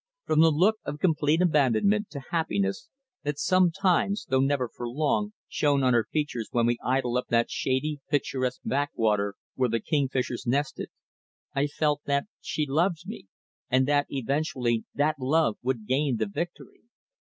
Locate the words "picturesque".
8.09-8.61